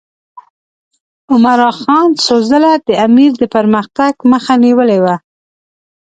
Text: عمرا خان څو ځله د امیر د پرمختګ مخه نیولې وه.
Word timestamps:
عمرا 1.31 1.69
خان 1.79 2.07
څو 2.23 2.35
ځله 2.49 2.73
د 2.87 2.89
امیر 3.05 3.31
د 3.41 3.43
پرمختګ 3.55 4.13
مخه 4.31 4.53
نیولې 4.63 4.99
وه. 5.03 5.15